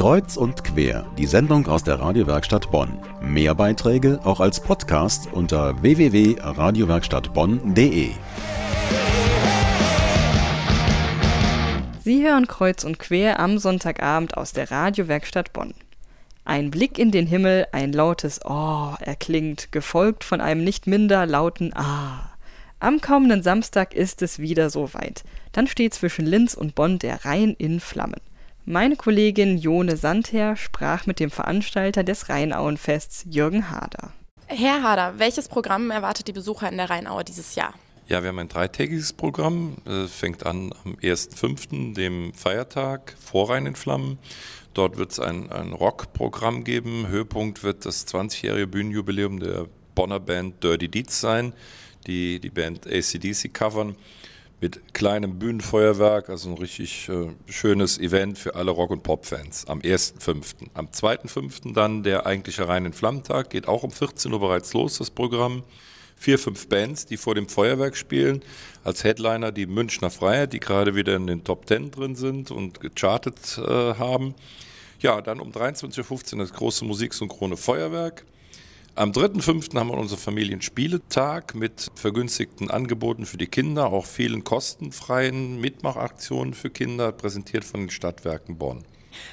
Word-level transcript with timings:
Kreuz 0.00 0.36
und 0.38 0.64
quer, 0.64 1.04
die 1.18 1.26
Sendung 1.26 1.66
aus 1.66 1.84
der 1.84 2.00
Radiowerkstatt 2.00 2.70
Bonn. 2.70 2.98
Mehr 3.20 3.54
Beiträge 3.54 4.18
auch 4.24 4.40
als 4.40 4.58
Podcast 4.58 5.28
unter 5.30 5.82
www.radiowerkstattbonn.de. 5.82 8.08
Sie 12.02 12.24
hören 12.24 12.46
Kreuz 12.46 12.84
und 12.84 12.98
quer 12.98 13.40
am 13.40 13.58
Sonntagabend 13.58 14.38
aus 14.38 14.54
der 14.54 14.70
Radiowerkstatt 14.70 15.52
Bonn. 15.52 15.74
Ein 16.46 16.70
Blick 16.70 16.98
in 16.98 17.10
den 17.10 17.26
Himmel, 17.26 17.66
ein 17.72 17.92
lautes 17.92 18.40
Oh 18.42 18.94
erklingt, 19.00 19.70
gefolgt 19.70 20.24
von 20.24 20.40
einem 20.40 20.64
nicht 20.64 20.86
minder 20.86 21.26
lauten 21.26 21.76
Ah. 21.76 22.30
Am 22.78 23.02
kommenden 23.02 23.42
Samstag 23.42 23.92
ist 23.92 24.22
es 24.22 24.38
wieder 24.38 24.70
soweit. 24.70 25.24
Dann 25.52 25.66
steht 25.66 25.92
zwischen 25.92 26.24
Linz 26.24 26.54
und 26.54 26.74
Bonn 26.74 26.98
der 26.98 27.26
Rhein 27.26 27.54
in 27.58 27.80
Flammen. 27.80 28.22
Meine 28.64 28.96
Kollegin 28.96 29.58
Jone 29.58 29.96
Sandher 29.96 30.56
sprach 30.56 31.06
mit 31.06 31.18
dem 31.18 31.30
Veranstalter 31.30 32.04
des 32.04 32.28
Rheinauenfests, 32.28 33.26
Jürgen 33.28 33.70
Hader. 33.70 34.12
Herr 34.46 34.82
Hader, 34.82 35.18
welches 35.18 35.48
Programm 35.48 35.90
erwartet 35.90 36.28
die 36.28 36.32
Besucher 36.32 36.68
in 36.68 36.76
der 36.76 36.90
Rheinaue 36.90 37.24
dieses 37.24 37.54
Jahr? 37.54 37.74
Ja, 38.08 38.22
wir 38.22 38.28
haben 38.28 38.38
ein 38.38 38.48
dreitägiges 38.48 39.12
Programm. 39.12 39.76
Es 39.84 40.12
fängt 40.12 40.44
an 40.44 40.72
am 40.84 40.94
1.5., 40.96 41.94
dem 41.94 42.34
Feiertag, 42.34 43.14
Vorrhein 43.20 43.66
in 43.66 43.76
Flammen. 43.76 44.18
Dort 44.74 44.96
wird 44.98 45.12
es 45.12 45.20
ein, 45.20 45.50
ein 45.50 45.72
Rockprogramm 45.72 46.64
geben. 46.64 47.06
Höhepunkt 47.08 47.62
wird 47.62 47.86
das 47.86 48.06
20-jährige 48.08 48.66
Bühnenjubiläum 48.66 49.40
der 49.40 49.66
Bonner 49.94 50.20
Band 50.20 50.62
Dirty 50.62 50.88
Deeds 50.88 51.20
sein 51.20 51.54
die 52.06 52.40
die 52.40 52.50
Band 52.50 52.86
ACDC 52.86 53.52
covern 53.52 53.96
mit 54.60 54.94
kleinem 54.94 55.38
Bühnenfeuerwerk, 55.38 56.28
also 56.28 56.50
ein 56.50 56.58
richtig 56.58 57.08
äh, 57.08 57.28
schönes 57.50 57.98
Event 57.98 58.38
für 58.38 58.54
alle 58.54 58.70
Rock- 58.70 58.90
und 58.90 59.02
Pop-Fans 59.02 59.66
am 59.66 59.80
1.5. 59.80 60.68
Am 60.74 60.88
2.5. 60.88 61.72
dann 61.72 62.02
der 62.02 62.26
eigentliche 62.26 62.68
Rein 62.68 62.84
in 62.84 62.92
Flammentag, 62.92 63.50
geht 63.50 63.68
auch 63.68 63.82
um 63.82 63.90
14 63.90 64.32
Uhr 64.32 64.40
bereits 64.40 64.74
los, 64.74 64.98
das 64.98 65.10
Programm. 65.10 65.62
Vier, 66.16 66.38
fünf 66.38 66.68
Bands, 66.68 67.06
die 67.06 67.16
vor 67.16 67.34
dem 67.34 67.48
Feuerwerk 67.48 67.96
spielen. 67.96 68.42
Als 68.84 69.04
Headliner 69.04 69.52
die 69.52 69.64
Münchner 69.64 70.10
Freiheit, 70.10 70.52
die 70.52 70.60
gerade 70.60 70.94
wieder 70.94 71.16
in 71.16 71.26
den 71.26 71.44
Top 71.44 71.66
10 71.66 71.92
drin 71.92 72.14
sind 72.14 72.50
und 72.50 72.80
gechartet 72.80 73.56
äh, 73.56 73.94
haben. 73.94 74.34
Ja, 75.00 75.22
dann 75.22 75.40
um 75.40 75.50
23.15 75.50 76.34
Uhr 76.34 76.40
das 76.40 76.52
große 76.52 76.84
Musiksynchrone 76.84 77.56
Feuerwerk. 77.56 78.26
Am 78.96 79.12
3.5. 79.12 79.78
haben 79.78 79.88
wir 79.88 79.96
unseren 79.96 80.18
Familienspieletag 80.18 81.54
mit 81.54 81.90
vergünstigten 81.94 82.70
Angeboten 82.70 83.24
für 83.24 83.38
die 83.38 83.46
Kinder, 83.46 83.86
auch 83.86 84.04
vielen 84.04 84.42
kostenfreien 84.42 85.60
Mitmachaktionen 85.60 86.54
für 86.54 86.70
Kinder, 86.70 87.12
präsentiert 87.12 87.64
von 87.64 87.80
den 87.80 87.90
Stadtwerken 87.90 88.58
Bonn. 88.58 88.84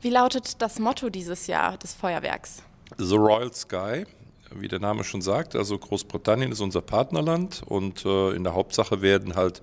Wie 0.00 0.10
lautet 0.10 0.62
das 0.62 0.78
Motto 0.78 1.10
dieses 1.10 1.48
Jahr 1.48 1.76
des 1.78 1.94
Feuerwerks? 1.94 2.62
The 2.96 3.16
Royal 3.16 3.52
Sky, 3.52 4.06
wie 4.54 4.68
der 4.68 4.78
Name 4.78 5.02
schon 5.04 5.20
sagt. 5.20 5.56
Also 5.56 5.78
Großbritannien 5.78 6.52
ist 6.52 6.60
unser 6.60 6.80
Partnerland 6.80 7.62
und 7.66 8.04
äh, 8.06 8.30
in 8.30 8.44
der 8.44 8.54
Hauptsache 8.54 9.02
werden 9.02 9.34
halt 9.34 9.62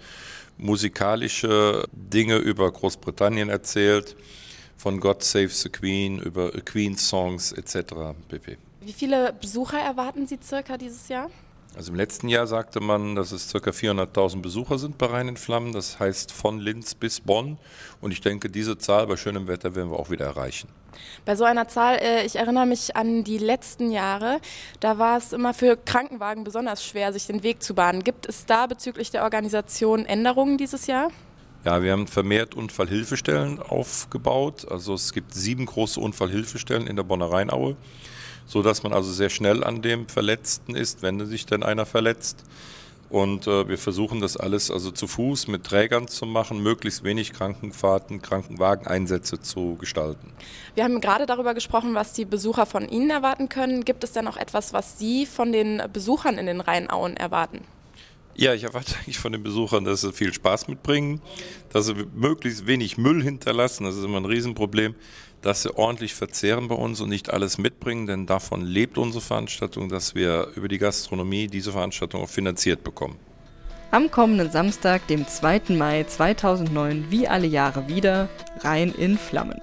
musikalische 0.57 1.85
Dinge 1.91 2.37
über 2.37 2.71
Großbritannien 2.71 3.49
erzählt, 3.49 4.15
von 4.75 4.99
God 4.99 5.23
Save 5.23 5.49
the 5.49 5.69
Queen 5.69 6.19
über 6.19 6.51
Queen 6.51 6.97
Songs 6.97 7.51
etc. 7.51 8.13
pp. 8.27 8.57
Wie 8.87 8.93
viele 8.93 9.33
Besucher 9.33 9.79
erwarten 9.79 10.27
Sie 10.27 10.39
circa 10.41 10.77
dieses 10.77 11.09
Jahr? 11.09 11.29
Also 11.75 11.91
im 11.91 11.97
letzten 11.97 12.29
Jahr 12.29 12.47
sagte 12.47 12.79
man, 12.79 13.15
dass 13.15 13.33
es 13.33 13.51
ca. 13.51 13.57
400.000 13.59 14.41
Besucher 14.41 14.77
sind 14.77 14.97
bei 14.97 15.07
Rhein 15.07 15.27
in 15.27 15.35
Flammen. 15.35 15.73
Das 15.73 15.99
heißt 15.99 16.31
von 16.31 16.61
Linz 16.61 16.95
bis 16.95 17.19
Bonn. 17.19 17.57
Und 17.99 18.11
ich 18.11 18.21
denke, 18.21 18.49
diese 18.49 18.77
Zahl 18.77 19.05
bei 19.07 19.17
schönem 19.17 19.49
Wetter 19.49 19.75
werden 19.75 19.91
wir 19.91 19.99
auch 19.99 20.09
wieder 20.09 20.23
erreichen. 20.23 20.69
Bei 21.25 21.35
so 21.35 21.43
einer 21.43 21.67
Zahl, 21.67 21.97
äh, 21.97 22.25
ich 22.25 22.37
erinnere 22.37 22.65
mich 22.65 22.95
an 22.95 23.25
die 23.25 23.39
letzten 23.39 23.91
Jahre, 23.91 24.39
da 24.79 24.97
war 24.97 25.17
es 25.17 25.33
immer 25.33 25.53
für 25.53 25.75
Krankenwagen 25.75 26.45
besonders 26.45 26.81
schwer, 26.81 27.11
sich 27.11 27.27
den 27.27 27.43
Weg 27.43 27.61
zu 27.61 27.75
bahnen. 27.75 28.05
Gibt 28.05 28.25
es 28.25 28.45
da 28.45 28.67
bezüglich 28.67 29.11
der 29.11 29.23
Organisation 29.23 30.05
Änderungen 30.05 30.57
dieses 30.57 30.87
Jahr? 30.87 31.09
Ja, 31.65 31.83
wir 31.83 31.91
haben 31.91 32.07
vermehrt 32.07 32.55
Unfallhilfestellen 32.55 33.61
aufgebaut. 33.61 34.65
Also 34.71 34.93
es 34.93 35.11
gibt 35.11 35.33
sieben 35.33 35.65
große 35.65 35.99
Unfallhilfestellen 35.99 36.87
in 36.87 36.95
der 36.95 37.03
Bonner 37.03 37.29
Rheinaue 37.29 37.75
so 38.47 38.63
dass 38.63 38.81
man 38.81 38.93
also 38.93 39.11
sehr 39.11 39.29
schnell 39.29 39.63
an 39.63 39.81
dem 39.81 40.07
Verletzten 40.07 40.75
ist, 40.75 41.03
wenn 41.03 41.23
sich 41.27 41.45
denn 41.45 41.63
einer 41.63 41.85
verletzt. 41.85 42.43
Und 43.09 43.47
äh, 43.47 43.69
wir 43.69 43.77
versuchen 43.77 44.19
das 44.19 44.35
alles 44.35 44.69
also 44.69 44.91
zu 44.91 45.07
Fuß 45.07 45.47
mit 45.47 45.63
Trägern 45.63 46.07
zu 46.07 46.25
machen, 46.25 46.61
möglichst 46.61 47.03
wenig 47.03 47.31
Krankenfahrten, 47.31 48.21
Krankenwageneinsätze 48.21 49.39
zu 49.39 49.75
gestalten. 49.75 50.33
Wir 50.75 50.83
haben 50.83 50.99
gerade 50.99 51.25
darüber 51.25 51.53
gesprochen, 51.53 51.95
was 51.95 52.11
die 52.13 52.25
Besucher 52.25 52.65
von 52.65 52.89
Ihnen 52.89 53.09
erwarten 53.09 53.47
können. 53.47 53.85
Gibt 53.85 54.03
es 54.03 54.11
denn 54.11 54.25
noch 54.25 54.35
etwas, 54.35 54.73
was 54.73 54.99
Sie 54.99 55.25
von 55.25 55.53
den 55.53 55.81
Besuchern 55.93 56.37
in 56.37 56.47
den 56.47 56.59
Rheinauen 56.59 57.15
erwarten? 57.15 57.61
Ja, 58.37 58.53
ich 58.53 58.63
erwarte 58.63 58.95
eigentlich 58.95 59.17
von 59.17 59.31
den 59.31 59.43
Besuchern, 59.43 59.83
dass 59.83 60.01
sie 60.01 60.13
viel 60.13 60.31
Spaß 60.31 60.67
mitbringen, 60.67 61.21
dass 61.73 61.87
sie 61.87 61.95
möglichst 62.15 62.67
wenig 62.67 62.97
Müll 62.97 63.21
hinterlassen. 63.21 63.83
Das 63.83 63.95
ist 63.95 64.05
immer 64.05 64.17
ein 64.17 64.25
Riesenproblem 64.25 64.95
dass 65.41 65.63
sie 65.63 65.77
ordentlich 65.77 66.13
verzehren 66.13 66.67
bei 66.67 66.75
uns 66.75 67.01
und 67.01 67.09
nicht 67.09 67.31
alles 67.31 67.57
mitbringen, 67.57 68.07
denn 68.07 68.25
davon 68.25 68.61
lebt 68.61 68.97
unsere 68.97 69.21
Veranstaltung, 69.21 69.89
dass 69.89 70.15
wir 70.15 70.49
über 70.55 70.67
die 70.67 70.77
Gastronomie 70.77 71.47
diese 71.47 71.71
Veranstaltung 71.71 72.23
auch 72.23 72.29
finanziert 72.29 72.83
bekommen. 72.83 73.17
Am 73.91 74.11
kommenden 74.11 74.51
Samstag, 74.51 75.07
dem 75.07 75.25
2. 75.25 75.61
Mai 75.69 76.03
2009, 76.03 77.05
wie 77.09 77.27
alle 77.27 77.47
Jahre 77.47 77.87
wieder, 77.87 78.27
rein 78.59 78.93
in 78.93 79.17
Flammen. 79.17 79.61